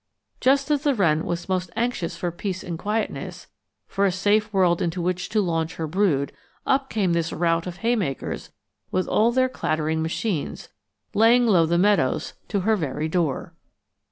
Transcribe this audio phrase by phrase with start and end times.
[0.39, 3.45] Just as the wren was most anxious for peace and quietness,
[3.85, 6.31] for a safe world into which to launch her brood,
[6.65, 8.49] up came this rout of haymakers
[8.89, 10.69] with all their clattering machines,
[11.13, 13.53] laying low the meadows to her very door.